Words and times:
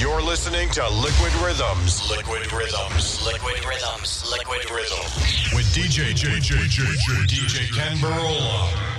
You're 0.00 0.22
listening 0.22 0.70
to 0.70 0.88
Liquid 0.88 1.34
Rhythms. 1.44 2.08
Liquid 2.08 2.50
Rhythms. 2.50 3.22
Liquid 3.22 3.62
Rhythms. 3.66 4.24
Liquid 4.30 4.70
Rhythms. 4.70 5.52
With 5.54 5.66
DJ 5.74 6.14
J 6.14 6.40
J 6.40 6.56
J 6.68 6.86
J 6.96 7.12
DJ 7.28 7.70
Kenn 7.70 7.98
Burrola. 7.98 8.90